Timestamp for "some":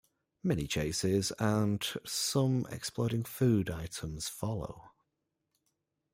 2.03-2.65